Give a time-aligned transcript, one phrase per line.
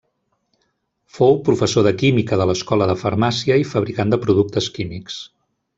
[1.17, 5.25] Fou professor de química de l'Escola de Farmàcia i fabricant de productes químics.